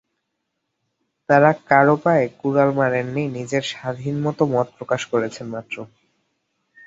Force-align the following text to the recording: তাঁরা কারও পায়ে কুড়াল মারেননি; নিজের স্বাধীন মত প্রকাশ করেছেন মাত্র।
তাঁরা 1.29 1.51
কারও 1.69 1.95
পায়ে 2.03 2.25
কুড়াল 2.39 2.69
মারেননি; 2.75 3.23
নিজের 3.37 3.63
স্বাধীন 3.71 4.15
মত 4.25 4.39
প্রকাশ 4.77 5.01
করেছেন 5.11 5.45
মাত্র। 5.47 5.75